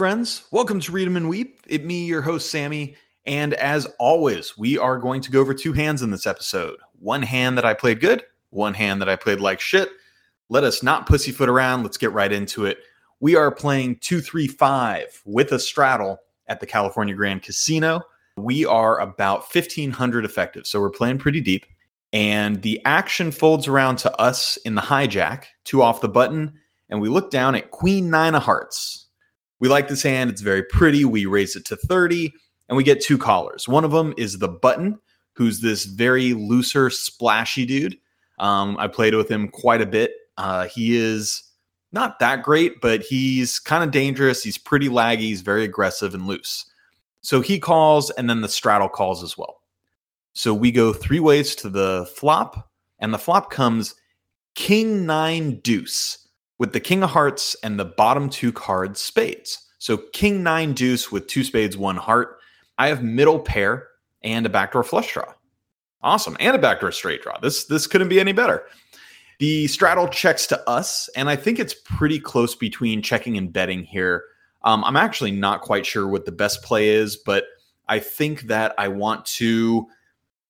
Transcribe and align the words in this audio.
Friends. 0.00 0.44
Welcome 0.50 0.80
to 0.80 0.92
Read 0.92 1.06
'em 1.08 1.18
and 1.18 1.28
Weep. 1.28 1.60
It 1.66 1.84
me, 1.84 2.06
your 2.06 2.22
host 2.22 2.48
Sammy, 2.48 2.96
and 3.26 3.52
as 3.52 3.84
always, 3.98 4.56
we 4.56 4.78
are 4.78 4.96
going 4.96 5.20
to 5.20 5.30
go 5.30 5.40
over 5.42 5.52
two 5.52 5.74
hands 5.74 6.00
in 6.00 6.10
this 6.10 6.26
episode. 6.26 6.78
One 6.98 7.20
hand 7.20 7.58
that 7.58 7.66
I 7.66 7.74
played 7.74 8.00
good, 8.00 8.24
one 8.48 8.72
hand 8.72 9.02
that 9.02 9.10
I 9.10 9.16
played 9.16 9.40
like 9.40 9.60
shit. 9.60 9.90
Let 10.48 10.64
us 10.64 10.82
not 10.82 11.06
pussyfoot 11.06 11.50
around. 11.50 11.82
Let's 11.82 11.98
get 11.98 12.12
right 12.12 12.32
into 12.32 12.64
it. 12.64 12.78
We 13.20 13.36
are 13.36 13.50
playing 13.50 13.96
two, 13.96 14.22
three, 14.22 14.46
five 14.46 15.20
with 15.26 15.52
a 15.52 15.58
straddle 15.58 16.16
at 16.46 16.60
the 16.60 16.66
California 16.66 17.14
Grand 17.14 17.42
Casino. 17.42 18.00
We 18.38 18.64
are 18.64 18.98
about 19.00 19.54
1500 19.54 20.24
effective, 20.24 20.66
so 20.66 20.80
we're 20.80 20.88
playing 20.88 21.18
pretty 21.18 21.42
deep. 21.42 21.66
And 22.10 22.62
the 22.62 22.80
action 22.86 23.32
folds 23.32 23.68
around 23.68 23.96
to 23.96 24.16
us 24.18 24.56
in 24.64 24.76
the 24.76 24.80
hijack, 24.80 25.44
two 25.66 25.82
off 25.82 26.00
the 26.00 26.08
button, 26.08 26.54
and 26.88 27.02
we 27.02 27.10
look 27.10 27.30
down 27.30 27.54
at 27.54 27.70
Queen 27.70 28.08
Nine 28.08 28.34
of 28.34 28.44
Hearts. 28.44 29.08
We 29.60 29.68
like 29.68 29.88
this 29.88 30.02
hand. 30.02 30.30
It's 30.30 30.40
very 30.40 30.62
pretty. 30.62 31.04
We 31.04 31.26
raise 31.26 31.54
it 31.54 31.64
to 31.66 31.76
30 31.76 32.32
and 32.68 32.76
we 32.76 32.84
get 32.84 33.02
two 33.02 33.18
callers. 33.18 33.68
One 33.68 33.84
of 33.84 33.90
them 33.90 34.14
is 34.16 34.38
the 34.38 34.48
button, 34.48 34.98
who's 35.34 35.60
this 35.60 35.84
very 35.84 36.32
looser, 36.32 36.90
splashy 36.90 37.66
dude. 37.66 37.96
Um, 38.38 38.76
I 38.78 38.88
played 38.88 39.14
with 39.14 39.30
him 39.30 39.48
quite 39.48 39.82
a 39.82 39.86
bit. 39.86 40.12
Uh, 40.38 40.66
he 40.66 40.96
is 40.96 41.42
not 41.92 42.18
that 42.20 42.42
great, 42.42 42.80
but 42.80 43.02
he's 43.02 43.58
kind 43.58 43.84
of 43.84 43.90
dangerous. 43.90 44.42
He's 44.42 44.56
pretty 44.56 44.88
laggy. 44.88 45.18
He's 45.18 45.42
very 45.42 45.64
aggressive 45.64 46.14
and 46.14 46.26
loose. 46.26 46.64
So 47.22 47.40
he 47.40 47.58
calls, 47.58 48.10
and 48.10 48.30
then 48.30 48.40
the 48.40 48.48
straddle 48.48 48.88
calls 48.88 49.22
as 49.22 49.36
well. 49.36 49.60
So 50.32 50.54
we 50.54 50.70
go 50.70 50.92
three 50.92 51.20
ways 51.20 51.54
to 51.56 51.68
the 51.68 52.08
flop, 52.14 52.70
and 52.98 53.12
the 53.12 53.18
flop 53.18 53.50
comes 53.50 53.94
King 54.54 55.04
Nine 55.04 55.60
Deuce 55.60 56.28
with 56.60 56.74
the 56.74 56.78
King 56.78 57.02
of 57.02 57.10
Hearts 57.10 57.56
and 57.64 57.80
the 57.80 57.86
bottom 57.86 58.28
two 58.28 58.52
cards 58.52 59.00
spades. 59.00 59.66
So 59.78 59.96
King 60.12 60.42
Nine 60.42 60.74
Deuce 60.74 61.10
with 61.10 61.26
two 61.26 61.42
spades, 61.42 61.76
one 61.76 61.96
heart. 61.96 62.38
I 62.76 62.88
have 62.88 63.02
middle 63.02 63.40
pair 63.40 63.88
and 64.22 64.44
a 64.44 64.50
backdoor 64.50 64.84
flush 64.84 65.14
draw. 65.14 65.32
Awesome, 66.02 66.36
and 66.38 66.54
a 66.54 66.58
backdoor 66.58 66.92
straight 66.92 67.22
draw. 67.22 67.38
This 67.40 67.64
this 67.64 67.86
couldn't 67.86 68.10
be 68.10 68.20
any 68.20 68.32
better. 68.32 68.66
The 69.38 69.68
straddle 69.68 70.06
checks 70.08 70.46
to 70.48 70.68
us, 70.68 71.08
and 71.16 71.30
I 71.30 71.36
think 71.36 71.58
it's 71.58 71.74
pretty 71.74 72.20
close 72.20 72.54
between 72.54 73.00
checking 73.00 73.38
and 73.38 73.50
betting 73.50 73.84
here. 73.84 74.24
Um, 74.62 74.84
I'm 74.84 74.96
actually 74.96 75.30
not 75.30 75.62
quite 75.62 75.86
sure 75.86 76.06
what 76.06 76.26
the 76.26 76.32
best 76.32 76.62
play 76.62 76.90
is, 76.90 77.16
but 77.16 77.44
I 77.88 78.00
think 78.00 78.42
that 78.42 78.74
I 78.76 78.88
want 78.88 79.24
to 79.26 79.86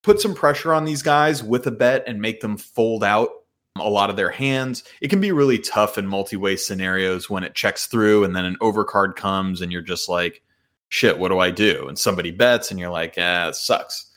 put 0.01 0.19
some 0.19 0.35
pressure 0.35 0.73
on 0.73 0.83
these 0.83 1.03
guys 1.03 1.41
with 1.41 1.67
a 1.67 1.71
bet 1.71 2.03
and 2.05 2.21
make 2.21 2.41
them 2.41 2.57
fold 2.57 3.01
out 3.01 3.29
a 3.77 3.89
lot 3.89 4.09
of 4.09 4.15
their 4.15 4.29
hands. 4.29 4.83
It 5.01 5.09
can 5.09 5.21
be 5.21 5.31
really 5.31 5.59
tough 5.59 5.97
in 5.97 6.07
multi-way 6.07 6.55
scenarios 6.55 7.29
when 7.29 7.43
it 7.43 7.55
checks 7.55 7.87
through 7.87 8.23
and 8.23 8.35
then 8.35 8.45
an 8.45 8.57
overcard 8.61 9.15
comes 9.15 9.61
and 9.61 9.71
you're 9.71 9.81
just 9.81 10.09
like, 10.09 10.41
shit, 10.89 11.17
what 11.17 11.29
do 11.29 11.39
I 11.39 11.51
do? 11.51 11.87
And 11.87 11.97
somebody 11.97 12.31
bets 12.31 12.69
and 12.69 12.79
you're 12.79 12.89
like, 12.89 13.15
ah, 13.17 13.49
it 13.49 13.55
sucks. 13.55 14.07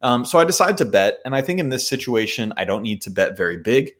Um, 0.00 0.24
so 0.24 0.38
I 0.38 0.44
decide 0.44 0.78
to 0.78 0.84
bet. 0.84 1.18
And 1.24 1.34
I 1.34 1.42
think 1.42 1.60
in 1.60 1.68
this 1.68 1.86
situation, 1.86 2.52
I 2.56 2.64
don't 2.64 2.82
need 2.82 3.02
to 3.02 3.10
bet 3.10 3.36
very 3.36 3.58
big. 3.58 3.92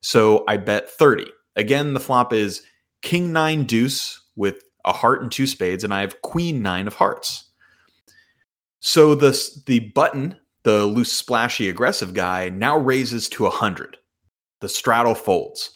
So 0.00 0.44
I 0.48 0.56
bet 0.56 0.90
30. 0.90 1.26
Again, 1.56 1.92
the 1.92 2.00
flop 2.00 2.32
is 2.32 2.62
king 3.02 3.32
nine 3.32 3.64
deuce 3.64 4.20
with 4.36 4.62
a 4.84 4.92
heart 4.92 5.22
and 5.22 5.30
two 5.30 5.46
spades, 5.46 5.84
and 5.84 5.92
I 5.92 6.00
have 6.00 6.22
queen 6.22 6.62
nine 6.62 6.86
of 6.86 6.94
hearts. 6.94 7.44
So 8.80 9.14
the, 9.14 9.38
the 9.66 9.80
button, 9.80 10.36
the 10.64 10.86
loose, 10.86 11.12
splashy, 11.12 11.68
aggressive 11.68 12.14
guy, 12.14 12.48
now 12.48 12.78
raises 12.78 13.28
to 13.30 13.44
100. 13.44 13.96
The 14.62 14.68
straddle 14.68 15.16
folds. 15.16 15.70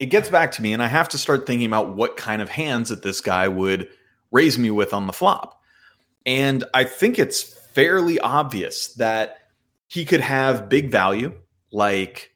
It 0.00 0.06
gets 0.06 0.28
back 0.28 0.50
to 0.52 0.62
me, 0.62 0.72
and 0.72 0.82
I 0.82 0.88
have 0.88 1.08
to 1.10 1.18
start 1.18 1.46
thinking 1.46 1.68
about 1.68 1.94
what 1.94 2.16
kind 2.16 2.42
of 2.42 2.50
hands 2.50 2.88
that 2.88 3.02
this 3.02 3.20
guy 3.20 3.46
would 3.46 3.88
raise 4.32 4.58
me 4.58 4.72
with 4.72 4.92
on 4.92 5.06
the 5.06 5.12
flop. 5.12 5.60
And 6.26 6.64
I 6.74 6.82
think 6.82 7.16
it's 7.16 7.42
fairly 7.42 8.18
obvious 8.18 8.88
that 8.94 9.38
he 9.86 10.04
could 10.04 10.20
have 10.20 10.68
big 10.68 10.90
value, 10.90 11.32
like 11.70 12.32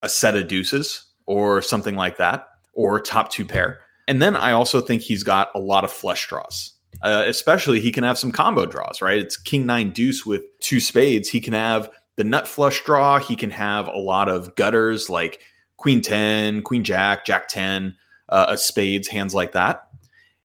a 0.00 0.08
set 0.08 0.36
of 0.36 0.48
deuces 0.48 1.04
or 1.26 1.60
something 1.60 1.96
like 1.96 2.16
that, 2.16 2.48
or 2.72 2.98
top 2.98 3.30
two 3.30 3.44
pair. 3.44 3.80
And 4.08 4.22
then 4.22 4.34
I 4.34 4.52
also 4.52 4.80
think 4.80 5.02
he's 5.02 5.22
got 5.22 5.50
a 5.54 5.60
lot 5.60 5.84
of 5.84 5.92
flush 5.92 6.26
draws. 6.28 6.72
Uh, 7.02 7.24
especially, 7.26 7.78
he 7.80 7.92
can 7.92 8.04
have 8.04 8.18
some 8.18 8.32
combo 8.32 8.64
draws, 8.64 9.02
right? 9.02 9.18
It's 9.18 9.36
king 9.36 9.66
nine 9.66 9.90
deuce 9.90 10.24
with 10.24 10.44
two 10.60 10.80
spades. 10.80 11.28
He 11.28 11.40
can 11.42 11.52
have 11.52 11.90
the 12.16 12.24
nut 12.24 12.46
flush 12.46 12.84
draw. 12.84 13.18
He 13.18 13.36
can 13.36 13.50
have 13.50 13.88
a 13.88 13.98
lot 13.98 14.28
of 14.28 14.54
gutters 14.54 15.08
like 15.08 15.40
queen 15.76 16.00
10, 16.00 16.62
queen 16.62 16.84
jack, 16.84 17.24
jack 17.24 17.48
10, 17.48 17.96
uh, 18.28 18.46
a 18.48 18.56
spades, 18.56 19.08
hands 19.08 19.34
like 19.34 19.52
that. 19.52 19.88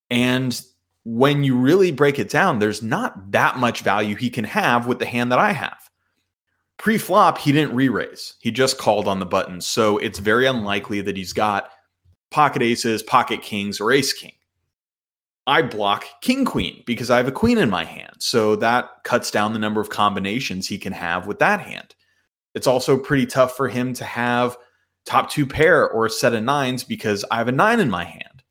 And 0.10 0.60
when 1.04 1.44
you 1.44 1.56
really 1.56 1.92
break 1.92 2.20
it 2.20 2.30
down, 2.30 2.60
there's 2.60 2.82
not 2.82 3.32
that 3.32 3.58
much 3.58 3.82
value 3.82 4.16
he 4.16 4.30
can 4.30 4.46
have 4.46 4.88
with 4.88 5.00
the 5.00 5.06
hand 5.06 5.32
that 5.32 5.40
I 5.40 5.52
have. 5.52 5.90
Pre 6.78 6.98
flop, 6.98 7.38
he 7.38 7.52
didn't 7.52 7.76
re 7.76 7.90
raise. 7.90 8.36
He 8.40 8.52
just 8.52 8.78
called 8.78 9.08
on 9.08 9.20
the 9.20 9.26
button. 9.26 9.62
So 9.62 9.98
it's 9.98 10.20
very 10.20 10.46
unlikely 10.46 11.02
that 11.02 11.18
he's 11.18 11.34
got 11.34 11.72
pocket 12.30 12.62
aces, 12.62 13.02
pocket 13.02 13.42
kings, 13.42 13.80
or 13.80 13.92
ace 13.92 14.14
king. 14.14 14.34
I 15.48 15.62
block 15.62 16.06
king 16.22 16.44
queen 16.44 16.84
because 16.86 17.10
I 17.10 17.18
have 17.18 17.28
a 17.28 17.32
queen 17.32 17.58
in 17.58 17.70
my 17.70 17.86
hand. 17.86 18.18
So 18.20 18.58
that 18.58 18.90
cuts 19.06 19.32
down 19.32 19.54
the 19.54 19.60
number 19.60 19.80
of 19.80 19.90
combinations 19.90 20.68
he 20.68 20.78
can 20.78 20.92
have 20.92 21.26
with 21.26 21.40
that 21.40 21.62
hand. 21.62 21.96
It's 22.54 22.68
also 22.68 22.98
pretty 22.98 23.26
tough 23.26 23.56
for 23.56 23.70
him 23.70 23.94
to 23.94 24.04
have 24.04 24.58
top 25.06 25.30
two 25.30 25.46
pair 25.48 25.90
or 25.90 26.06
a 26.06 26.10
set 26.10 26.34
of 26.34 26.44
nines 26.44 26.84
because 26.84 27.24
I 27.32 27.38
have 27.38 27.48
a 27.48 27.54
nine 27.54 27.80
in 27.80 27.90
my 27.90 28.04
hand. 28.04 28.44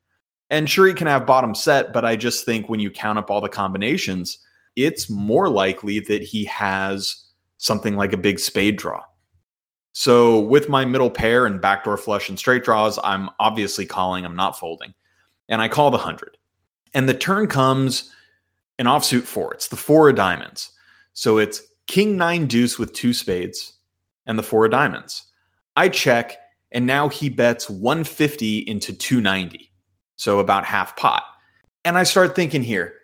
And 0.49 0.71
sure, 0.71 0.87
he 0.87 0.95
can 0.95 1.07
have 1.07 1.27
bottom 1.27 1.55
set, 1.55 1.93
but 1.93 2.05
I 2.05 2.17
just 2.17 2.47
think 2.47 2.69
when 2.69 2.81
you 2.81 2.91
count 2.91 3.19
up 3.19 3.31
all 3.31 3.41
the 3.43 3.49
combinations, 3.49 4.39
it's 4.75 5.11
more 5.11 5.51
likely 5.51 6.01
that 6.01 6.23
he 6.23 6.45
has 6.47 7.25
something 7.59 7.97
like 7.97 8.13
a 8.13 8.19
big 8.19 8.39
spade 8.39 8.77
draw. 8.77 9.03
So 9.93 10.41
with 10.41 10.69
my 10.69 10.85
middle 10.85 11.11
pair 11.11 11.47
and 11.47 11.61
backdoor 11.61 11.97
flush 11.97 12.29
and 12.29 12.39
straight 12.39 12.65
draws, 12.65 12.99
I'm 13.03 13.29
obviously 13.41 13.85
calling, 13.85 14.25
I'm 14.25 14.37
not 14.37 14.59
folding. 14.59 14.95
And 15.49 15.61
I 15.61 15.69
call 15.69 15.91
the 15.91 15.99
100. 15.99 16.37
And 16.97 17.07
the 17.07 17.15
turn 17.15 17.47
comes 17.47 18.11
an 18.79 18.87
offsuit 18.87 19.25
four. 19.25 19.53
It's 19.53 19.69
the 19.69 19.77
four 19.77 20.09
of 20.09 20.17
diamonds. 20.17 20.71
So 21.13 21.37
it's 21.37 21.63
king 21.87 22.17
nine 22.17 22.47
deuce 22.47 22.79
with 22.79 22.95
two 22.95 23.13
spades 23.13 23.75
and 24.25 24.39
the 24.39 24.43
four 24.43 24.65
of 24.65 24.71
diamonds. 24.71 25.25
I 25.77 25.91
check, 25.91 26.39
and 26.73 26.87
now 26.87 27.11
he 27.11 27.29
bets 27.29 27.69
150 27.69 28.61
into 28.61 28.95
290. 28.95 29.71
So 30.17 30.39
about 30.39 30.65
half 30.65 30.97
pot. 30.97 31.23
And 31.85 31.99
I 31.99 32.03
start 32.03 32.35
thinking 32.35 32.63
here, 32.63 32.95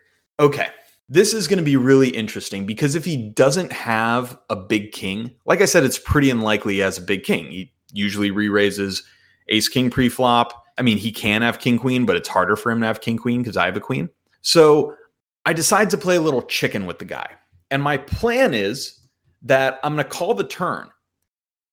okay, 0.41 0.69
this 1.11 1.35
is 1.35 1.47
going 1.47 1.59
to 1.59 1.63
be 1.63 1.77
really 1.77 2.09
interesting 2.09 2.65
because 2.65 2.95
if 2.95 3.05
he 3.05 3.29
doesn't 3.29 3.73
have 3.73 4.39
a 4.49 4.57
big 4.57 4.93
king, 4.93 5.33
like 5.45 5.61
I 5.61 5.67
said, 5.67 5.85
it's 5.85 5.99
pretty 5.99 6.31
unlikely 6.31 6.75
he 6.75 6.81
has 6.81 6.97
a 6.97 7.03
big 7.03 7.25
king. 7.25 7.51
He 7.51 7.75
usually 7.93 8.31
re 8.31 8.49
raises 8.49 9.03
ace 9.49 9.69
king 9.69 9.91
pre 9.91 10.09
flop. 10.09 10.62
I 10.79 10.83
mean, 10.83 10.99
he 10.99 11.13
can 11.13 11.43
have 11.43 11.59
king 11.59 11.79
queen, 11.79 12.07
but 12.07 12.17
it's 12.17 12.29
harder 12.29 12.57
for 12.57 12.71
him 12.71 12.81
to 12.81 12.87
have 12.87 13.01
king 13.01 13.17
queen 13.17 13.43
because 13.43 13.57
I 13.57 13.67
have 13.67 13.77
a 13.77 13.81
queen. 13.81 14.09
So 14.41 14.97
I 15.45 15.53
decide 15.53 15.91
to 15.91 15.99
play 15.99 16.17
a 16.17 16.21
little 16.21 16.43
chicken 16.43 16.87
with 16.87 16.99
the 16.99 17.05
guy. 17.05 17.31
And 17.71 17.83
my 17.83 17.97
plan 17.97 18.55
is 18.55 19.01
that 19.43 19.81
I'm 19.83 19.95
going 19.95 20.05
to 20.05 20.11
call 20.11 20.35
the 20.35 20.45
turn. 20.45 20.89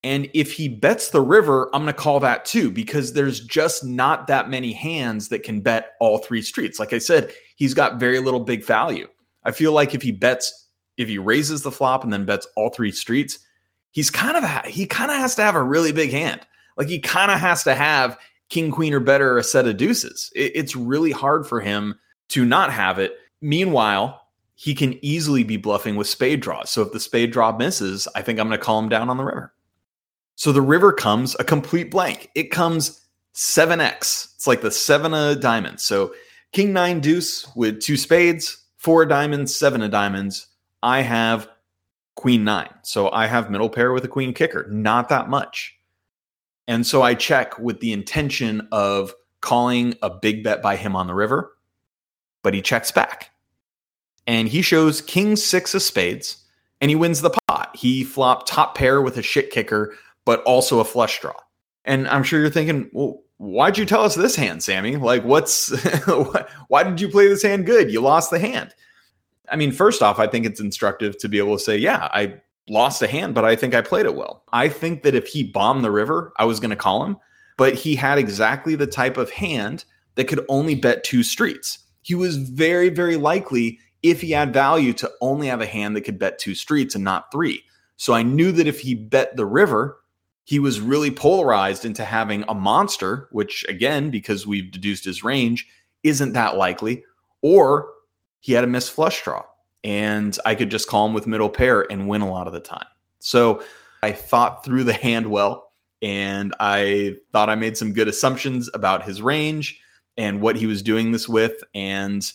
And 0.04 0.30
if 0.34 0.54
he 0.54 0.70
bets 0.70 1.10
the 1.10 1.22
river, 1.22 1.70
I'm 1.74 1.84
going 1.84 1.94
to 1.94 2.00
call 2.00 2.22
that 2.22 2.46
too, 2.46 2.72
because 2.72 3.14
there's 3.14 3.42
just 3.42 3.84
not 3.84 4.28
that 4.28 4.50
many 4.50 4.72
hands 4.72 5.28
that 5.28 5.44
can 5.44 5.60
bet 5.60 5.92
all 6.00 6.20
three 6.20 6.42
streets. 6.42 6.80
Like 6.80 6.94
I 6.94 7.00
said, 7.00 7.34
he's 7.58 7.74
got 7.74 8.00
very 8.00 8.20
little 8.20 8.40
big 8.40 8.64
value. 8.64 9.08
I 9.44 9.52
feel 9.52 9.74
like 9.74 9.94
if 9.94 10.02
he 10.02 10.12
bets, 10.12 10.70
if 10.98 11.10
he 11.10 11.18
raises 11.18 11.64
the 11.64 11.72
flop 11.72 12.04
and 12.04 12.14
then 12.14 12.26
bets 12.26 12.48
all 12.56 12.70
three 12.70 12.92
streets, 12.92 13.40
he's 13.92 14.10
kind 14.10 14.38
of 14.38 14.66
he 14.66 14.86
kind 14.86 15.12
of 15.12 15.18
has 15.18 15.36
to 15.36 15.42
have 15.42 15.56
a 15.56 15.64
really 15.64 15.92
big 15.92 16.12
hand. 16.12 16.42
Like 16.78 16.88
he 16.88 17.00
kind 17.00 17.30
of 17.30 17.40
has 17.40 17.64
to 17.66 17.76
have 17.76 18.18
king, 18.50 18.72
queen, 18.72 18.94
or 18.94 19.00
better 19.00 19.38
a 19.38 19.44
set 19.44 19.68
of 19.68 19.78
deuces. 19.78 20.32
It, 20.36 20.52
it's 20.56 20.76
really 20.76 21.12
hard 21.12 21.48
for 21.48 21.62
him 21.62 21.96
to 22.30 22.46
not 22.46 22.72
have 22.72 23.00
it. 23.00 23.18
Meanwhile, 23.42 24.22
he 24.56 24.76
can 24.76 25.04
easily 25.04 25.44
be 25.44 25.58
bluffing 25.58 25.96
with 25.96 26.08
spade 26.08 26.42
draws. 26.42 26.70
So 26.70 26.82
if 26.82 26.92
the 26.92 27.00
spade 27.00 27.32
draw 27.32 27.56
misses, 27.56 28.08
I 28.16 28.22
think 28.22 28.40
I'm 28.40 28.48
going 28.48 28.60
to 28.60 28.66
call 28.66 28.80
him 28.80 28.90
down 28.90 29.10
on 29.10 29.18
the 29.18 29.24
river. 29.24 29.54
So 30.36 30.52
the 30.52 30.62
river 30.62 30.92
comes 30.92 31.36
a 31.40 31.44
complete 31.44 31.92
blank. 31.92 32.30
It 32.36 32.52
comes 32.52 33.08
7x. 33.36 34.36
It's 34.36 34.48
like 34.48 34.62
the 34.62 34.72
seven 34.72 35.14
of 35.14 35.40
diamonds. 35.40 35.84
So 35.84 36.14
king 36.52 36.74
nine 36.74 37.00
deuce 37.00 37.48
with 37.56 37.82
two 37.82 37.98
spades, 37.98 38.66
four 38.78 39.06
diamonds, 39.06 39.56
seven 39.56 39.82
of 39.82 39.92
diamonds. 39.92 40.48
I 40.84 41.02
have 41.02 41.50
queen 42.16 42.44
nine. 42.44 42.74
So 42.84 43.10
I 43.12 43.28
have 43.28 43.50
middle 43.50 43.70
pair 43.70 43.94
with 43.94 44.04
a 44.04 44.10
queen 44.10 44.34
kicker, 44.34 44.68
not 44.70 45.08
that 45.08 45.30
much. 45.30 45.79
And 46.70 46.86
so 46.86 47.02
I 47.02 47.16
check 47.16 47.58
with 47.58 47.80
the 47.80 47.92
intention 47.92 48.68
of 48.72 49.16
calling 49.42 49.96
a 50.04 50.10
big 50.12 50.44
bet 50.44 50.62
by 50.62 50.76
him 50.76 50.96
on 50.96 51.08
the 51.08 51.16
river, 51.16 51.52
but 52.44 52.54
he 52.54 52.62
checks 52.62 52.92
back. 52.92 53.32
And 54.28 54.48
he 54.48 54.62
shows 54.62 55.02
king 55.02 55.36
six 55.36 55.74
of 55.74 55.82
spades 55.82 56.46
and 56.80 56.90
he 56.90 56.96
wins 56.96 57.22
the 57.22 57.32
pot. 57.48 57.76
He 57.76 58.04
flopped 58.04 58.48
top 58.48 58.76
pair 58.76 59.02
with 59.02 59.18
a 59.18 59.24
shit 59.24 59.50
kicker, 59.50 59.96
but 60.26 60.44
also 60.44 60.80
a 60.80 60.86
flush 60.86 61.20
draw. 61.20 61.34
And 61.86 62.08
I'm 62.08 62.22
sure 62.22 62.40
you're 62.40 62.52
thinking, 62.52 62.88
well, 62.94 63.24
why'd 63.38 63.80
you 63.80 63.86
tell 63.86 64.04
us 64.04 64.14
this 64.14 64.36
hand, 64.36 64.62
Sammy? 64.62 64.96
Like, 64.96 65.24
what's 65.24 65.70
why 66.68 66.84
did 66.84 67.02
you 67.02 67.10
play 67.10 67.28
this 67.28 67.42
hand 67.42 67.66
good? 67.66 67.92
You 67.92 68.02
lost 68.02 68.30
the 68.30 68.38
hand. 68.38 68.76
I 69.52 69.56
mean, 69.56 69.72
first 69.72 70.04
off, 70.04 70.20
I 70.20 70.28
think 70.28 70.46
it's 70.46 70.60
instructive 70.60 71.18
to 71.18 71.30
be 71.30 71.40
able 71.40 71.58
to 71.58 71.64
say, 71.64 71.78
yeah, 71.78 72.10
I 72.14 72.36
lost 72.70 73.02
a 73.02 73.08
hand, 73.08 73.36
but 73.36 73.46
I 73.46 73.56
think 73.56 73.74
I 73.74 73.82
played 73.82 74.06
it 74.06 74.16
well. 74.16 74.44
I 74.54 74.70
think 74.70 75.04
that 75.04 75.16
if 75.16 75.28
he 75.28 75.44
bombed 75.44 75.84
the 75.84 75.92
river, 75.92 76.32
I 76.38 76.46
was 76.46 76.60
going 76.60 76.70
to 76.70 76.76
call 76.76 77.04
him, 77.04 77.18
but 77.58 77.76
he 77.76 77.96
had 77.96 78.18
exactly 78.18 78.76
the 78.76 78.88
type 78.88 79.18
of 79.18 79.32
hand 79.32 79.86
that 80.16 80.28
could 80.28 80.46
only 80.50 80.76
bet 80.76 81.04
two 81.04 81.24
streets. 81.24 81.80
He 82.02 82.16
was 82.16 82.38
very, 82.38 82.90
very 82.90 83.18
likely, 83.18 83.80
if 84.04 84.22
he 84.22 84.32
had 84.32 84.54
value, 84.54 84.94
to 84.94 85.12
only 85.22 85.48
have 85.48 85.62
a 85.62 85.66
hand 85.66 85.96
that 85.96 86.02
could 86.02 86.20
bet 86.20 86.40
two 86.40 86.56
streets 86.56 86.96
and 86.96 87.04
not 87.04 87.32
three. 87.32 87.64
So 87.98 88.14
I 88.14 88.24
knew 88.24 88.52
that 88.54 88.68
if 88.68 88.80
he 88.80 88.96
bet 88.96 89.36
the 89.36 89.46
river, 89.46 89.98
he 90.46 90.58
was 90.58 90.80
really 90.80 91.12
polarized 91.12 91.86
into 91.86 92.06
having 92.06 92.44
a 92.48 92.54
monster, 92.54 93.28
which 93.32 93.66
again, 93.68 94.10
because 94.10 94.48
we've 94.48 94.72
deduced 94.72 95.06
his 95.06 95.24
range, 95.24 95.68
isn't 96.04 96.34
that 96.34 96.58
likely, 96.58 97.04
or 97.42 97.90
he 98.40 98.54
had 98.54 98.64
a 98.64 98.68
missed 98.68 98.92
flush 98.92 99.22
draw. 99.22 99.44
And 99.84 100.38
I 100.46 100.56
could 100.56 100.70
just 100.70 100.88
call 100.88 101.06
him 101.08 101.14
with 101.14 101.28
middle 101.28 101.50
pair 101.50 101.90
and 101.92 102.08
win 102.08 102.22
a 102.22 102.30
lot 102.30 102.48
of 102.48 102.54
the 102.54 102.60
time. 102.60 102.88
So 103.20 103.64
I 104.04 104.12
thought 104.12 104.64
through 104.64 104.84
the 104.84 104.94
hand 105.08 105.28
well, 105.28 105.72
and 106.02 106.56
I 106.60 107.18
thought 107.34 107.50
I 107.50 107.56
made 107.56 107.78
some 107.78 107.94
good 107.94 108.08
assumptions 108.08 108.70
about 108.74 109.04
his 109.04 109.22
range 109.22 109.80
and 110.18 110.42
what 110.42 110.56
he 110.56 110.66
was 110.66 110.82
doing 110.82 111.12
this 111.12 111.28
with. 111.28 111.64
And, 111.74 112.30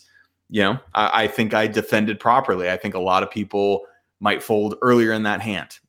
you 0.49 0.61
know, 0.61 0.79
I, 0.93 1.23
I 1.23 1.27
think 1.27 1.53
I 1.53 1.67
defended 1.67 2.19
properly. 2.19 2.69
I 2.69 2.77
think 2.77 2.93
a 2.93 2.99
lot 2.99 3.23
of 3.23 3.31
people 3.31 3.85
might 4.19 4.43
fold 4.43 4.75
earlier 4.81 5.11
in 5.11 5.23
that 5.23 5.41
hand. 5.41 5.79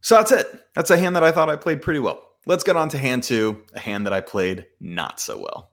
So 0.00 0.16
that's 0.16 0.32
it. 0.32 0.66
That's 0.74 0.90
a 0.90 0.98
hand 0.98 1.16
that 1.16 1.24
I 1.24 1.32
thought 1.32 1.48
I 1.48 1.56
played 1.56 1.80
pretty 1.80 2.00
well. 2.00 2.20
Let's 2.46 2.64
get 2.64 2.76
on 2.76 2.90
to 2.90 2.98
hand 2.98 3.22
two, 3.22 3.62
a 3.72 3.80
hand 3.80 4.04
that 4.04 4.12
I 4.12 4.20
played 4.20 4.66
not 4.80 5.18
so 5.18 5.38
well. 5.38 5.70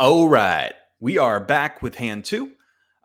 All 0.00 0.28
right, 0.28 0.72
we 0.98 1.18
are 1.18 1.38
back 1.38 1.80
with 1.80 1.94
hand 1.94 2.24
two. 2.24 2.50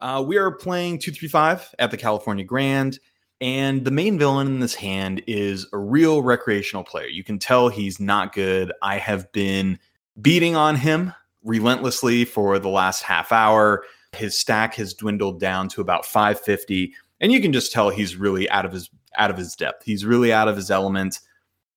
Uh, 0.01 0.23
we 0.25 0.37
are 0.37 0.49
playing 0.49 0.97
235 0.97 1.75
at 1.77 1.91
the 1.91 1.97
California 1.97 2.43
Grand. 2.43 2.97
And 3.39 3.85
the 3.85 3.91
main 3.91 4.17
villain 4.17 4.47
in 4.47 4.59
this 4.59 4.73
hand 4.73 5.21
is 5.27 5.67
a 5.71 5.77
real 5.77 6.23
recreational 6.23 6.83
player. 6.83 7.05
You 7.05 7.23
can 7.23 7.37
tell 7.37 7.69
he's 7.69 7.99
not 7.99 8.33
good. 8.33 8.73
I 8.81 8.97
have 8.97 9.31
been 9.33 9.77
beating 10.19 10.55
on 10.55 10.77
him 10.77 11.13
relentlessly 11.43 12.25
for 12.25 12.57
the 12.57 12.69
last 12.69 13.03
half 13.03 13.31
hour. 13.31 13.83
His 14.13 14.35
stack 14.35 14.73
has 14.73 14.95
dwindled 14.95 15.39
down 15.39 15.69
to 15.69 15.81
about 15.81 16.07
550, 16.07 16.95
and 17.21 17.31
you 17.31 17.39
can 17.39 17.53
just 17.53 17.71
tell 17.71 17.91
he's 17.91 18.15
really 18.15 18.49
out 18.49 18.65
of 18.65 18.71
his 18.71 18.89
out 19.15 19.29
of 19.29 19.37
his 19.37 19.55
depth. 19.55 19.85
He's 19.85 20.05
really 20.05 20.33
out 20.33 20.47
of 20.47 20.55
his 20.55 20.71
element. 20.71 21.19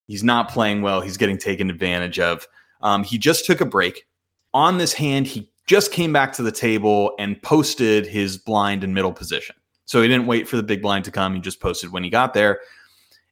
He's 0.07 0.23
not 0.23 0.49
playing 0.49 0.81
well. 0.81 1.01
He's 1.01 1.17
getting 1.17 1.37
taken 1.37 1.69
advantage 1.69 2.19
of. 2.19 2.47
Um, 2.81 3.03
he 3.03 3.19
just 3.19 3.45
took 3.45 3.61
a 3.61 3.65
break 3.65 4.07
on 4.53 4.77
this 4.77 4.93
hand. 4.93 5.27
He 5.27 5.49
just 5.65 5.91
came 5.91 6.13
back 6.13 6.33
to 6.33 6.43
the 6.43 6.51
table 6.51 7.13
and 7.19 7.41
posted 7.41 8.05
his 8.05 8.37
blind 8.37 8.83
and 8.83 8.93
middle 8.93 9.13
position. 9.13 9.55
So 9.85 10.01
he 10.01 10.07
didn't 10.07 10.27
wait 10.27 10.47
for 10.47 10.57
the 10.57 10.63
big 10.63 10.81
blind 10.81 11.05
to 11.05 11.11
come. 11.11 11.35
He 11.35 11.41
just 11.41 11.59
posted 11.59 11.91
when 11.91 12.03
he 12.03 12.09
got 12.09 12.33
there. 12.33 12.59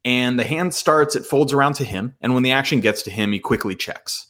And 0.04 0.40
the 0.40 0.44
hand 0.44 0.74
starts, 0.74 1.16
it 1.16 1.26
folds 1.26 1.54
around 1.54 1.74
to 1.74 1.84
him. 1.84 2.16
And 2.22 2.34
when 2.34 2.44
the 2.44 2.52
action 2.52 2.80
gets 2.80 3.04
to 3.04 3.12
him, 3.12 3.32
he 3.32 3.40
quickly 3.40 3.76
checks. 3.76 4.28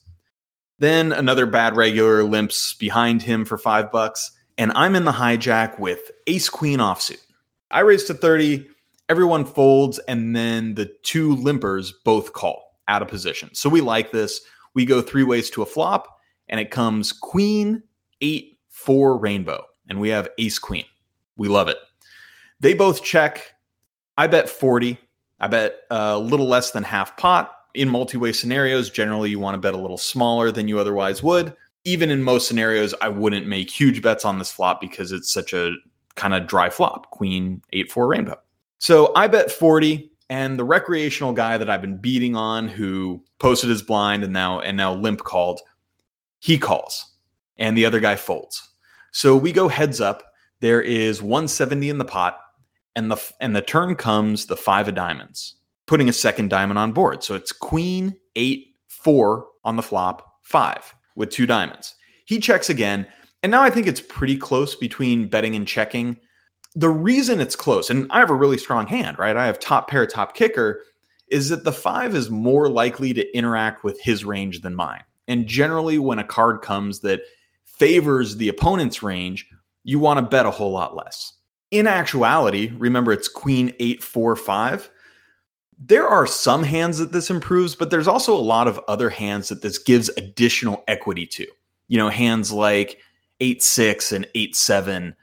Then 0.79 1.11
another 1.11 1.45
bad 1.45 1.75
regular 1.75 2.23
limps 2.23 2.73
behind 2.73 3.21
him 3.21 3.45
for 3.45 3.57
five 3.57 3.91
bucks. 3.91 4.31
And 4.57 4.71
I'm 4.73 4.95
in 4.95 5.05
the 5.05 5.11
hijack 5.11 5.79
with 5.79 6.11
ace 6.27 6.49
queen 6.49 6.79
offsuit. 6.79 7.21
I 7.69 7.81
raise 7.81 8.03
to 8.05 8.13
30. 8.13 8.67
Everyone 9.07 9.45
folds. 9.45 9.99
And 9.99 10.35
then 10.35 10.75
the 10.75 10.91
two 11.03 11.35
limpers 11.35 11.93
both 12.03 12.33
call 12.33 12.75
out 12.87 13.01
of 13.01 13.07
position. 13.07 13.49
So 13.53 13.69
we 13.69 13.81
like 13.81 14.11
this. 14.11 14.41
We 14.73 14.85
go 14.85 15.01
three 15.01 15.23
ways 15.23 15.49
to 15.51 15.61
a 15.61 15.65
flop. 15.65 16.19
And 16.51 16.59
it 16.59 16.69
comes 16.69 17.11
queen, 17.11 17.81
eight, 18.21 18.59
four 18.69 19.17
rainbow. 19.17 19.65
And 19.89 19.99
we 19.99 20.09
have 20.09 20.29
ace 20.37 20.59
queen. 20.59 20.85
We 21.37 21.47
love 21.47 21.67
it. 21.67 21.77
They 22.59 22.73
both 22.73 23.03
check. 23.03 23.55
I 24.17 24.27
bet 24.27 24.47
40. 24.47 24.97
I 25.39 25.47
bet 25.47 25.79
a 25.89 26.19
little 26.19 26.47
less 26.47 26.71
than 26.71 26.83
half 26.83 27.17
pot. 27.17 27.55
In 27.73 27.89
multi 27.89 28.17
way 28.17 28.33
scenarios, 28.33 28.89
generally 28.89 29.29
you 29.29 29.39
want 29.39 29.55
to 29.55 29.59
bet 29.59 29.73
a 29.73 29.77
little 29.77 29.97
smaller 29.97 30.51
than 30.51 30.67
you 30.67 30.77
otherwise 30.77 31.23
would. 31.23 31.55
Even 31.85 32.11
in 32.11 32.21
most 32.21 32.47
scenarios, 32.47 32.93
I 33.01 33.07
wouldn't 33.09 33.47
make 33.47 33.71
huge 33.71 34.01
bets 34.01 34.25
on 34.25 34.37
this 34.37 34.51
flop 34.51 34.79
because 34.79 35.11
it's 35.11 35.31
such 35.31 35.53
a 35.53 35.73
kind 36.15 36.33
of 36.33 36.45
dry 36.45 36.69
flop 36.69 37.09
queen, 37.09 37.61
eight, 37.73 37.91
four 37.91 38.07
rainbow. 38.07 38.37
So 38.77 39.11
I 39.15 39.27
bet 39.27 39.51
40. 39.51 40.11
And 40.29 40.57
the 40.57 40.63
recreational 40.63 41.33
guy 41.33 41.57
that 41.57 41.69
I've 41.69 41.81
been 41.81 41.97
beating 41.97 42.35
on 42.35 42.67
who 42.69 43.21
posted 43.39 43.69
his 43.69 43.81
blind 43.81 44.23
and 44.23 44.31
now 44.31 44.61
and 44.61 44.77
now 44.77 44.93
limp 44.93 45.19
called, 45.21 45.59
he 46.41 46.57
calls 46.57 47.05
and 47.57 47.77
the 47.77 47.85
other 47.85 47.99
guy 47.99 48.17
folds. 48.17 48.69
So 49.13 49.37
we 49.37 49.51
go 49.51 49.69
heads 49.69 50.01
up. 50.01 50.23
There 50.59 50.81
is 50.81 51.21
170 51.21 51.89
in 51.89 51.97
the 51.97 52.05
pot 52.05 52.37
and 52.95 53.11
the 53.11 53.33
and 53.39 53.55
the 53.55 53.61
turn 53.61 53.95
comes 53.95 54.45
the 54.45 54.57
five 54.57 54.87
of 54.87 54.95
diamonds, 54.95 55.55
putting 55.87 56.09
a 56.09 56.13
second 56.13 56.49
diamond 56.49 56.79
on 56.79 56.91
board. 56.91 57.23
So 57.23 57.35
it's 57.35 57.51
queen 57.51 58.15
eight 58.35 58.75
four 58.87 59.47
on 59.63 59.75
the 59.75 59.83
flop 59.83 60.39
five 60.41 60.93
with 61.15 61.29
two 61.29 61.45
diamonds. 61.45 61.95
He 62.25 62.39
checks 62.39 62.69
again, 62.69 63.07
and 63.43 63.51
now 63.51 63.61
I 63.61 63.69
think 63.69 63.87
it's 63.87 64.01
pretty 64.01 64.37
close 64.37 64.75
between 64.75 65.27
betting 65.27 65.55
and 65.55 65.67
checking. 65.67 66.17
The 66.75 66.89
reason 66.89 67.41
it's 67.41 67.55
close, 67.55 67.89
and 67.89 68.07
I 68.11 68.19
have 68.19 68.29
a 68.29 68.35
really 68.35 68.57
strong 68.57 68.87
hand, 68.87 69.19
right? 69.19 69.35
I 69.35 69.45
have 69.45 69.59
top 69.59 69.89
pair, 69.89 70.05
top 70.07 70.35
kicker, 70.35 70.83
is 71.29 71.49
that 71.49 71.63
the 71.63 71.73
five 71.73 72.15
is 72.15 72.29
more 72.29 72.69
likely 72.69 73.13
to 73.13 73.37
interact 73.37 73.83
with 73.83 73.99
his 74.01 74.23
range 74.23 74.61
than 74.61 74.75
mine. 74.75 75.03
And 75.27 75.47
generally, 75.47 75.99
when 75.99 76.19
a 76.19 76.23
card 76.23 76.61
comes 76.61 76.99
that 77.01 77.21
favors 77.63 78.37
the 78.37 78.49
opponent's 78.49 79.01
range, 79.01 79.47
you 79.83 79.99
want 79.99 80.19
to 80.19 80.25
bet 80.25 80.45
a 80.45 80.51
whole 80.51 80.71
lot 80.71 80.95
less 80.95 81.33
in 81.71 81.87
actuality, 81.87 82.71
remember 82.77 83.13
it's 83.13 83.29
queen 83.29 83.73
eight, 83.79 84.03
four, 84.03 84.35
five. 84.35 84.91
There 85.79 86.07
are 86.07 86.27
some 86.27 86.63
hands 86.63 86.99
that 86.99 87.13
this 87.13 87.29
improves, 87.29 87.75
but 87.75 87.89
there's 87.89 88.07
also 88.07 88.35
a 88.35 88.39
lot 88.39 88.67
of 88.67 88.79
other 88.87 89.09
hands 89.09 89.49
that 89.49 89.61
this 89.61 89.77
gives 89.77 90.09
additional 90.09 90.83
equity 90.87 91.25
to. 91.27 91.47
You 91.87 91.97
know, 91.97 92.09
hands 92.09 92.51
like 92.51 92.99
eight, 93.39 93.63
six, 93.63 94.11
and 94.11 94.27
eight, 94.35 94.55
seven. 94.55 95.15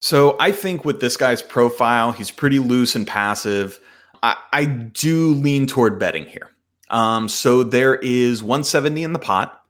So 0.00 0.36
I 0.40 0.50
think 0.50 0.84
with 0.84 1.00
this 1.00 1.16
guy's 1.16 1.42
profile, 1.42 2.12
he's 2.12 2.30
pretty 2.30 2.58
loose 2.58 2.96
and 2.96 3.06
passive. 3.06 3.78
I, 4.22 4.36
I 4.52 4.64
do 4.64 5.34
lean 5.34 5.66
toward 5.66 5.98
betting 5.98 6.24
here. 6.24 6.50
Um, 6.90 7.28
so 7.28 7.62
there 7.62 7.94
is 7.94 8.42
170 8.42 9.02
in 9.02 9.12
the 9.12 9.18
pot, 9.18 9.62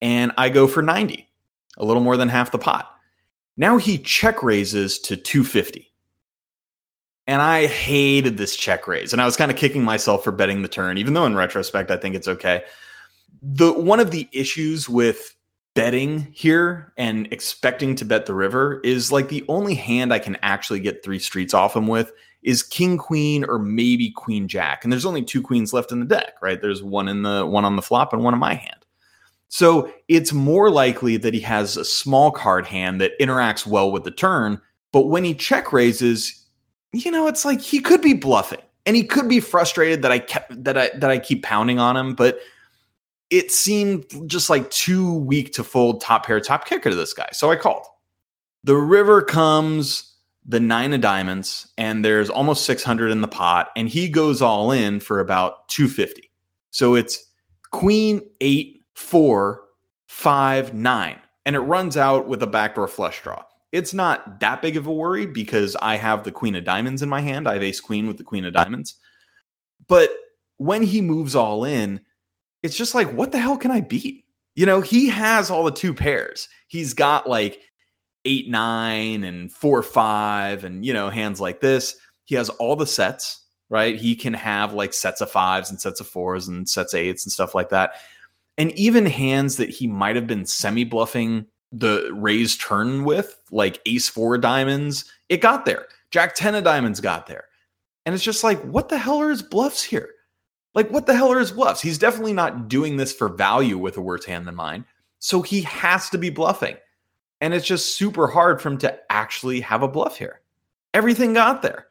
and 0.00 0.32
I 0.36 0.48
go 0.48 0.66
for 0.66 0.82
90, 0.82 1.28
a 1.76 1.84
little 1.84 2.02
more 2.02 2.16
than 2.16 2.28
half 2.28 2.50
the 2.50 2.58
pot. 2.58 2.88
Now 3.56 3.76
he 3.76 3.98
check 3.98 4.42
raises 4.42 4.98
to 5.00 5.16
250. 5.16 5.88
And 7.26 7.40
I 7.40 7.66
hated 7.66 8.36
this 8.36 8.56
check 8.56 8.88
raise. 8.88 9.12
And 9.12 9.22
I 9.22 9.26
was 9.26 9.36
kind 9.36 9.50
of 9.50 9.56
kicking 9.56 9.84
myself 9.84 10.24
for 10.24 10.32
betting 10.32 10.62
the 10.62 10.68
turn, 10.68 10.98
even 10.98 11.14
though 11.14 11.26
in 11.26 11.36
retrospect, 11.36 11.90
I 11.90 11.96
think 11.96 12.16
it's 12.16 12.26
okay. 12.26 12.64
The 13.42 13.72
one 13.72 14.00
of 14.00 14.10
the 14.10 14.28
issues 14.32 14.88
with 14.88 15.34
betting 15.74 16.28
here 16.32 16.92
and 16.96 17.32
expecting 17.32 17.94
to 17.96 18.04
bet 18.04 18.26
the 18.26 18.34
river 18.34 18.80
is 18.84 19.10
like 19.10 19.28
the 19.28 19.44
only 19.48 19.74
hand 19.74 20.12
I 20.12 20.18
can 20.18 20.36
actually 20.42 20.80
get 20.80 21.02
three 21.02 21.18
streets 21.18 21.54
off 21.54 21.74
him 21.74 21.86
with 21.86 22.12
is 22.42 22.62
king 22.62 22.98
queen 22.98 23.44
or 23.44 23.58
maybe 23.58 24.10
queen 24.10 24.48
jack. 24.48 24.84
And 24.84 24.92
there's 24.92 25.06
only 25.06 25.22
two 25.22 25.40
queens 25.40 25.72
left 25.72 25.92
in 25.92 26.00
the 26.00 26.06
deck, 26.06 26.34
right? 26.42 26.60
There's 26.60 26.82
one 26.82 27.08
in 27.08 27.22
the 27.22 27.46
one 27.46 27.64
on 27.64 27.76
the 27.76 27.82
flop 27.82 28.12
and 28.12 28.22
one 28.22 28.34
in 28.34 28.40
my 28.40 28.54
hand. 28.54 28.84
So 29.48 29.92
it's 30.08 30.32
more 30.32 30.70
likely 30.70 31.18
that 31.18 31.34
he 31.34 31.40
has 31.40 31.76
a 31.76 31.84
small 31.84 32.30
card 32.30 32.66
hand 32.66 33.00
that 33.00 33.18
interacts 33.20 33.66
well 33.66 33.92
with 33.92 34.04
the 34.04 34.10
turn. 34.10 34.60
But 34.92 35.08
when 35.08 35.24
he 35.24 35.34
check 35.34 35.72
raises, 35.72 36.46
you 36.92 37.10
know, 37.10 37.26
it's 37.26 37.44
like 37.44 37.60
he 37.60 37.80
could 37.80 38.02
be 38.02 38.14
bluffing 38.14 38.62
and 38.86 38.96
he 38.96 39.04
could 39.04 39.28
be 39.28 39.40
frustrated 39.40 40.02
that 40.02 40.12
I 40.12 40.18
kept 40.18 40.64
that 40.64 40.76
I 40.76 40.90
that 40.96 41.10
I 41.10 41.18
keep 41.18 41.42
pounding 41.42 41.78
on 41.78 41.96
him, 41.96 42.14
but 42.14 42.40
it 43.32 43.50
seemed 43.50 44.04
just 44.28 44.50
like 44.50 44.70
too 44.70 45.14
weak 45.14 45.54
to 45.54 45.64
fold 45.64 46.02
top 46.02 46.26
pair, 46.26 46.38
top 46.38 46.66
kicker 46.66 46.90
to 46.90 46.96
this 46.96 47.14
guy. 47.14 47.28
So 47.32 47.50
I 47.50 47.56
called. 47.56 47.86
The 48.62 48.76
river 48.76 49.22
comes 49.22 50.14
the 50.44 50.60
nine 50.60 50.92
of 50.92 51.00
diamonds, 51.00 51.72
and 51.78 52.04
there's 52.04 52.28
almost 52.28 52.66
600 52.66 53.10
in 53.10 53.22
the 53.22 53.28
pot, 53.28 53.70
and 53.74 53.88
he 53.88 54.08
goes 54.08 54.42
all 54.42 54.70
in 54.70 55.00
for 55.00 55.18
about 55.18 55.66
250. 55.68 56.30
So 56.70 56.94
it's 56.94 57.24
queen 57.70 58.20
eight 58.42 58.82
four, 58.94 59.62
five, 60.08 60.74
nine, 60.74 61.18
and 61.46 61.56
it 61.56 61.60
runs 61.60 61.96
out 61.96 62.28
with 62.28 62.42
a 62.42 62.46
backdoor 62.46 62.86
flush 62.86 63.22
draw. 63.22 63.42
It's 63.72 63.94
not 63.94 64.40
that 64.40 64.60
big 64.60 64.76
of 64.76 64.86
a 64.86 64.92
worry 64.92 65.24
because 65.24 65.74
I 65.80 65.96
have 65.96 66.24
the 66.24 66.32
queen 66.32 66.54
of 66.54 66.64
diamonds 66.64 67.00
in 67.00 67.08
my 67.08 67.22
hand. 67.22 67.48
I 67.48 67.54
have 67.54 67.62
ace 67.62 67.80
queen 67.80 68.06
with 68.06 68.18
the 68.18 68.24
queen 68.24 68.44
of 68.44 68.52
diamonds. 68.52 68.96
But 69.88 70.10
when 70.58 70.82
he 70.82 71.00
moves 71.00 71.34
all 71.34 71.64
in, 71.64 72.02
it's 72.62 72.76
just 72.76 72.94
like, 72.94 73.12
what 73.12 73.32
the 73.32 73.38
hell 73.38 73.56
can 73.56 73.70
I 73.70 73.80
beat? 73.80 74.24
You 74.54 74.66
know, 74.66 74.80
he 74.80 75.08
has 75.08 75.50
all 75.50 75.64
the 75.64 75.70
two 75.70 75.94
pairs. 75.94 76.48
He's 76.68 76.94
got 76.94 77.28
like 77.28 77.60
eight, 78.24 78.48
nine, 78.48 79.24
and 79.24 79.50
four, 79.50 79.82
five, 79.82 80.64
and, 80.64 80.84
you 80.84 80.92
know, 80.92 81.10
hands 81.10 81.40
like 81.40 81.60
this. 81.60 81.96
He 82.24 82.34
has 82.36 82.48
all 82.48 82.76
the 82.76 82.86
sets, 82.86 83.44
right? 83.68 83.96
He 83.96 84.14
can 84.14 84.34
have 84.34 84.74
like 84.74 84.94
sets 84.94 85.20
of 85.20 85.30
fives 85.30 85.70
and 85.70 85.80
sets 85.80 86.00
of 86.00 86.06
fours 86.06 86.48
and 86.48 86.68
sets 86.68 86.94
eights 86.94 87.24
and 87.24 87.32
stuff 87.32 87.54
like 87.54 87.70
that. 87.70 87.94
And 88.58 88.70
even 88.72 89.06
hands 89.06 89.56
that 89.56 89.70
he 89.70 89.86
might 89.86 90.14
have 90.14 90.26
been 90.26 90.46
semi 90.46 90.84
bluffing 90.84 91.46
the 91.72 92.10
raised 92.12 92.60
turn 92.60 93.04
with, 93.04 93.40
like 93.50 93.80
ace 93.86 94.08
four 94.08 94.36
diamonds, 94.38 95.06
it 95.28 95.40
got 95.40 95.64
there. 95.64 95.86
Jack 96.10 96.34
10 96.34 96.54
of 96.54 96.64
diamonds 96.64 97.00
got 97.00 97.26
there. 97.26 97.44
And 98.04 98.14
it's 98.14 98.24
just 98.24 98.44
like, 98.44 98.60
what 98.62 98.90
the 98.90 98.98
hell 98.98 99.20
are 99.20 99.30
his 99.30 99.42
bluffs 99.42 99.82
here? 99.82 100.10
Like, 100.74 100.90
what 100.90 101.06
the 101.06 101.14
hell 101.14 101.32
are 101.32 101.38
his 101.38 101.52
bluffs? 101.52 101.82
He's 101.82 101.98
definitely 101.98 102.32
not 102.32 102.68
doing 102.68 102.96
this 102.96 103.12
for 103.12 103.28
value 103.28 103.76
with 103.76 103.96
a 103.96 104.00
worse 104.00 104.24
hand 104.24 104.46
than 104.46 104.54
mine. 104.54 104.84
So 105.18 105.42
he 105.42 105.62
has 105.62 106.08
to 106.10 106.18
be 106.18 106.30
bluffing. 106.30 106.76
And 107.40 107.52
it's 107.52 107.66
just 107.66 107.96
super 107.96 108.26
hard 108.26 108.62
for 108.62 108.70
him 108.70 108.78
to 108.78 108.98
actually 109.10 109.60
have 109.60 109.82
a 109.82 109.88
bluff 109.88 110.16
here. 110.16 110.40
Everything 110.94 111.34
got 111.34 111.62
there. 111.62 111.86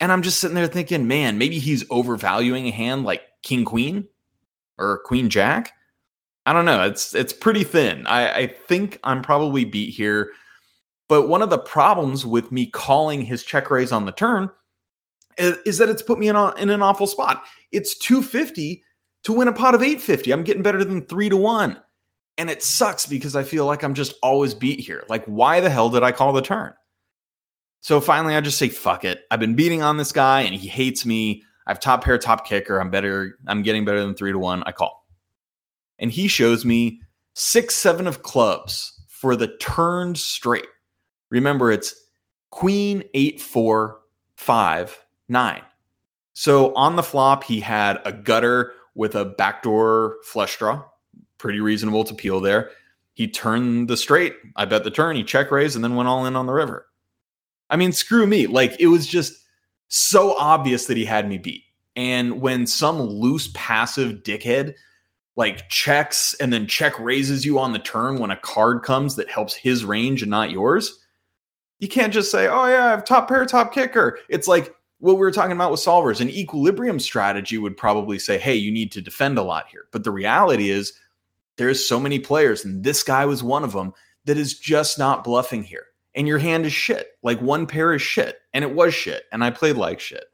And 0.00 0.10
I'm 0.10 0.22
just 0.22 0.40
sitting 0.40 0.54
there 0.54 0.66
thinking, 0.66 1.06
man, 1.06 1.38
maybe 1.38 1.58
he's 1.58 1.84
overvaluing 1.90 2.66
a 2.66 2.70
hand 2.70 3.04
like 3.04 3.22
King 3.42 3.64
Queen 3.64 4.08
or 4.78 5.00
Queen 5.04 5.28
Jack. 5.28 5.72
I 6.46 6.52
don't 6.52 6.64
know. 6.64 6.82
It's 6.84 7.14
it's 7.14 7.34
pretty 7.34 7.64
thin. 7.64 8.06
I, 8.06 8.32
I 8.32 8.46
think 8.46 8.98
I'm 9.04 9.22
probably 9.22 9.64
beat 9.64 9.94
here. 9.94 10.32
But 11.08 11.28
one 11.28 11.42
of 11.42 11.50
the 11.50 11.58
problems 11.58 12.24
with 12.24 12.50
me 12.50 12.66
calling 12.66 13.22
his 13.22 13.42
check 13.42 13.70
raise 13.70 13.92
on 13.92 14.06
the 14.06 14.12
turn 14.12 14.50
is, 15.40 15.78
that 15.78 15.88
it's 15.88 16.02
put 16.02 16.18
me 16.18 16.28
in, 16.28 16.36
a, 16.36 16.52
in 16.54 16.70
an 16.70 16.82
awful 16.82 17.06
spot. 17.06 17.44
It's 17.72 17.96
250 17.98 18.82
to 19.24 19.32
win 19.32 19.48
a 19.48 19.52
pot 19.52 19.74
of 19.74 19.82
850. 19.82 20.32
I'm 20.32 20.44
getting 20.44 20.62
better 20.62 20.84
than 20.84 21.02
three 21.06 21.28
to 21.28 21.36
one. 21.36 21.80
And 22.38 22.48
it 22.48 22.62
sucks 22.62 23.06
because 23.06 23.36
I 23.36 23.42
feel 23.42 23.66
like 23.66 23.82
I'm 23.82 23.94
just 23.94 24.14
always 24.22 24.54
beat 24.54 24.80
here. 24.80 25.04
Like, 25.08 25.24
why 25.26 25.60
the 25.60 25.68
hell 25.68 25.90
did 25.90 26.02
I 26.02 26.12
call 26.12 26.32
the 26.32 26.40
turn? 26.40 26.72
So 27.82 28.00
finally, 28.00 28.34
I 28.34 28.40
just 28.40 28.58
say, 28.58 28.68
fuck 28.68 29.04
it. 29.04 29.24
I've 29.30 29.40
been 29.40 29.54
beating 29.54 29.82
on 29.82 29.96
this 29.96 30.12
guy 30.12 30.42
and 30.42 30.54
he 30.54 30.68
hates 30.68 31.04
me. 31.04 31.42
I 31.66 31.70
have 31.70 31.80
top 31.80 32.04
pair, 32.04 32.18
top 32.18 32.46
kicker. 32.46 32.78
I'm 32.78 32.90
better. 32.90 33.38
I'm 33.46 33.62
getting 33.62 33.84
better 33.84 34.00
than 34.00 34.14
three 34.14 34.32
to 34.32 34.38
one. 34.38 34.62
I 34.66 34.72
call. 34.72 35.06
And 35.98 36.10
he 36.10 36.28
shows 36.28 36.64
me 36.64 37.00
six, 37.34 37.74
seven 37.74 38.06
of 38.06 38.22
clubs 38.22 39.02
for 39.08 39.36
the 39.36 39.48
turned 39.58 40.18
straight. 40.18 40.66
Remember, 41.30 41.70
it's 41.70 41.94
queen, 42.50 43.04
eight, 43.14 43.40
four, 43.40 44.00
five, 44.36 44.98
nine. 45.30 45.62
So 46.32 46.74
on 46.74 46.96
the 46.96 47.02
flop, 47.02 47.44
he 47.44 47.60
had 47.60 48.00
a 48.04 48.12
gutter 48.12 48.72
with 48.94 49.14
a 49.14 49.24
backdoor 49.24 50.16
flush 50.24 50.58
draw. 50.58 50.84
Pretty 51.38 51.60
reasonable 51.60 52.04
to 52.04 52.14
peel 52.14 52.40
there. 52.40 52.70
He 53.14 53.28
turned 53.28 53.88
the 53.88 53.96
straight. 53.96 54.34
I 54.56 54.64
bet 54.64 54.84
the 54.84 54.90
turn. 54.90 55.16
He 55.16 55.24
check 55.24 55.50
raised 55.50 55.74
and 55.74 55.84
then 55.84 55.96
went 55.96 56.08
all 56.08 56.26
in 56.26 56.36
on 56.36 56.46
the 56.46 56.52
river. 56.52 56.86
I 57.68 57.76
mean, 57.76 57.92
screw 57.92 58.26
me. 58.26 58.46
Like 58.46 58.76
it 58.80 58.88
was 58.88 59.06
just 59.06 59.34
so 59.88 60.36
obvious 60.36 60.86
that 60.86 60.96
he 60.96 61.04
had 61.04 61.28
me 61.28 61.38
beat. 61.38 61.64
And 61.96 62.40
when 62.40 62.66
some 62.66 63.00
loose 63.00 63.50
passive 63.54 64.22
dickhead 64.22 64.74
like 65.36 65.68
checks 65.68 66.34
and 66.34 66.52
then 66.52 66.66
check 66.66 66.98
raises 66.98 67.44
you 67.44 67.58
on 67.58 67.72
the 67.72 67.78
turn 67.78 68.18
when 68.18 68.30
a 68.30 68.36
card 68.36 68.82
comes 68.82 69.16
that 69.16 69.30
helps 69.30 69.54
his 69.54 69.84
range 69.84 70.22
and 70.22 70.30
not 70.30 70.50
yours, 70.50 70.98
you 71.78 71.88
can't 71.88 72.12
just 72.12 72.30
say, 72.30 72.46
"Oh 72.46 72.66
yeah, 72.66 72.86
I 72.86 72.90
have 72.90 73.04
top 73.04 73.28
pair, 73.28 73.44
top 73.46 73.72
kicker." 73.72 74.18
It's 74.28 74.46
like 74.46 74.74
what 75.00 75.14
we 75.14 75.20
were 75.20 75.32
talking 75.32 75.52
about 75.52 75.70
with 75.70 75.80
solvers. 75.80 76.20
An 76.20 76.30
equilibrium 76.30 77.00
strategy 77.00 77.58
would 77.58 77.76
probably 77.76 78.18
say, 78.18 78.38
"Hey, 78.38 78.54
you 78.54 78.70
need 78.70 78.92
to 78.92 79.02
defend 79.02 79.36
a 79.38 79.42
lot 79.42 79.66
here." 79.70 79.86
But 79.90 80.04
the 80.04 80.10
reality 80.10 80.70
is, 80.70 80.92
there's 81.56 81.86
so 81.86 81.98
many 81.98 82.18
players, 82.18 82.64
and 82.64 82.84
this 82.84 83.02
guy 83.02 83.26
was 83.26 83.42
one 83.42 83.64
of 83.64 83.72
them 83.72 83.92
that 84.26 84.38
is 84.38 84.58
just 84.58 84.98
not 84.98 85.24
bluffing 85.24 85.62
here 85.64 85.86
and 86.14 86.26
your 86.26 86.38
hand 86.38 86.66
is 86.66 86.72
shit. 86.72 87.18
Like 87.22 87.40
one 87.40 87.66
pair 87.66 87.94
is 87.94 88.02
shit, 88.02 88.40
and 88.52 88.64
it 88.64 88.74
was 88.74 88.94
shit, 88.94 89.24
and 89.32 89.44
I 89.44 89.50
played 89.50 89.76
like 89.76 90.00
shit. 90.00 90.24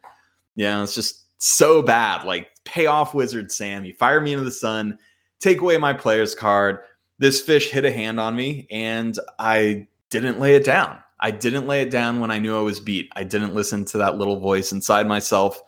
Yeah, 0.55 0.83
it's 0.83 0.95
just 0.95 1.25
so 1.39 1.83
bad. 1.83 2.25
Like 2.25 2.49
pay 2.65 2.87
off 2.87 3.15
Wizard 3.15 3.53
Sam. 3.53 3.85
You 3.85 3.95
fire 3.95 4.21
me 4.21 4.33
into 4.33 4.45
the 4.45 4.51
sun, 4.51 4.99
take 5.41 5.61
away 5.61 5.79
my 5.79 5.93
player's 5.93 6.35
card. 6.35 6.81
This 7.19 7.41
fish 7.41 7.71
hit 7.71 7.85
a 7.85 7.93
hand 7.93 8.21
on 8.21 8.37
me, 8.37 8.67
and 8.71 9.19
I 9.39 9.89
didn't 10.11 10.41
lay 10.41 10.55
it 10.55 10.65
down. 10.65 10.99
I 11.21 11.31
didn't 11.31 11.67
lay 11.67 11.83
it 11.83 11.91
down 11.91 12.21
when 12.21 12.31
I 12.31 12.39
knew 12.39 12.57
I 12.57 12.63
was 12.63 12.81
beat. 12.81 13.11
I 13.17 13.25
didn't 13.25 13.55
listen 13.55 13.85
to 13.87 13.99
that 13.99 14.19
little 14.19 14.39
voice 14.39 14.73
inside 14.73 15.07
myself. 15.07 15.61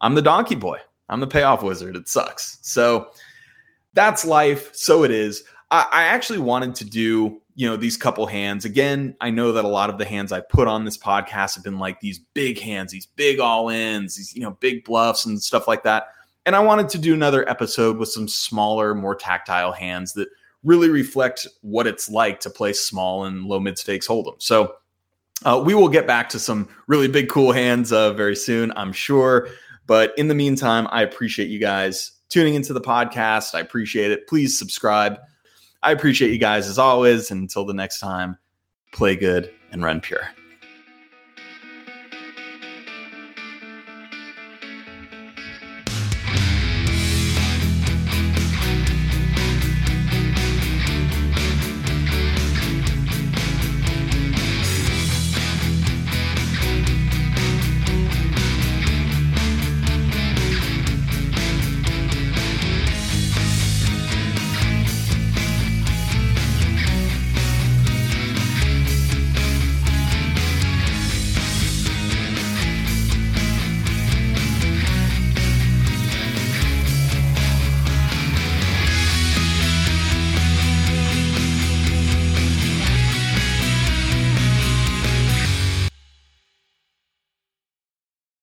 I'm 0.00 0.14
the 0.14 0.22
donkey 0.22 0.54
boy. 0.54 0.78
I'm 1.08 1.20
the 1.20 1.26
payoff 1.26 1.62
wizard. 1.62 1.96
It 1.96 2.08
sucks. 2.08 2.58
So 2.62 3.10
that's 3.94 4.24
life. 4.24 4.74
So 4.74 5.04
it 5.04 5.10
is. 5.10 5.44
I, 5.70 5.86
I 5.90 6.02
actually 6.04 6.40
wanted 6.40 6.74
to 6.76 6.84
do 6.84 7.40
you 7.56 7.68
know 7.68 7.76
these 7.76 7.96
couple 7.96 8.26
hands 8.26 8.64
again 8.64 9.14
i 9.20 9.30
know 9.30 9.52
that 9.52 9.64
a 9.64 9.68
lot 9.68 9.88
of 9.88 9.98
the 9.98 10.04
hands 10.04 10.32
i 10.32 10.40
put 10.40 10.66
on 10.66 10.84
this 10.84 10.98
podcast 10.98 11.54
have 11.54 11.62
been 11.64 11.78
like 11.78 12.00
these 12.00 12.18
big 12.18 12.58
hands 12.58 12.90
these 12.90 13.06
big 13.06 13.38
all 13.38 13.68
ins 13.68 14.16
these 14.16 14.34
you 14.34 14.42
know 14.42 14.52
big 14.60 14.84
bluffs 14.84 15.24
and 15.24 15.40
stuff 15.40 15.68
like 15.68 15.82
that 15.84 16.08
and 16.46 16.56
i 16.56 16.60
wanted 16.60 16.88
to 16.88 16.98
do 16.98 17.14
another 17.14 17.48
episode 17.48 17.96
with 17.96 18.08
some 18.08 18.26
smaller 18.26 18.94
more 18.94 19.14
tactile 19.14 19.72
hands 19.72 20.12
that 20.14 20.28
really 20.64 20.88
reflect 20.88 21.46
what 21.60 21.86
it's 21.86 22.08
like 22.08 22.40
to 22.40 22.50
play 22.50 22.72
small 22.72 23.24
and 23.24 23.44
low 23.44 23.60
mid 23.60 23.78
stakes 23.78 24.08
hold'em. 24.08 24.40
So 24.42 24.74
uh, 25.44 25.62
we 25.64 25.74
will 25.74 25.88
get 25.88 26.06
back 26.06 26.28
to 26.30 26.38
some 26.38 26.68
really 26.86 27.08
big 27.08 27.28
cool 27.28 27.52
hands 27.52 27.92
uh, 27.92 28.12
very 28.12 28.36
soon 28.36 28.72
i'm 28.76 28.92
sure. 28.92 29.48
But 29.86 30.14
in 30.16 30.28
the 30.28 30.34
meantime 30.34 30.88
i 30.90 31.02
appreciate 31.02 31.48
you 31.48 31.58
guys 31.58 32.14
tuning 32.34 32.54
into 32.54 32.72
the 32.72 32.80
podcast. 32.80 33.54
I 33.54 33.60
appreciate 33.60 34.10
it. 34.10 34.26
Please 34.26 34.58
subscribe. 34.58 35.20
I 35.84 35.92
appreciate 35.92 36.32
you 36.32 36.38
guys 36.38 36.68
as 36.68 36.78
always. 36.78 37.30
Until 37.30 37.64
the 37.64 37.74
next 37.74 38.00
time, 38.00 38.38
play 38.92 39.14
good 39.14 39.52
and 39.70 39.84
run 39.84 40.00
pure. 40.00 40.28